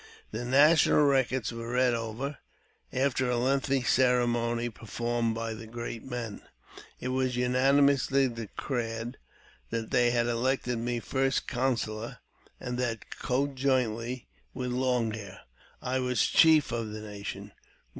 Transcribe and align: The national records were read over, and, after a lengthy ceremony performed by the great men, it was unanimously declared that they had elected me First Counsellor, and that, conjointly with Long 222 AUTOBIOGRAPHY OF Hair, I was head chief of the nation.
The 0.31 0.43
national 0.45 1.03
records 1.03 1.53
were 1.53 1.73
read 1.73 1.93
over, 1.93 2.39
and, 2.91 3.01
after 3.03 3.29
a 3.29 3.37
lengthy 3.37 3.83
ceremony 3.83 4.67
performed 4.67 5.35
by 5.35 5.53
the 5.53 5.67
great 5.67 6.03
men, 6.03 6.41
it 6.99 7.09
was 7.09 7.37
unanimously 7.37 8.27
declared 8.27 9.17
that 9.69 9.91
they 9.91 10.09
had 10.09 10.25
elected 10.25 10.79
me 10.79 10.99
First 11.01 11.47
Counsellor, 11.47 12.17
and 12.59 12.79
that, 12.79 13.11
conjointly 13.19 14.27
with 14.55 14.71
Long 14.71 15.11
222 15.11 15.17
AUTOBIOGRAPHY 15.19 15.21
OF 15.21 15.83
Hair, 15.93 15.95
I 15.95 15.99
was 15.99 16.19
head 16.21 16.35
chief 16.39 16.71
of 16.71 16.89
the 16.91 17.01
nation. 17.01 17.51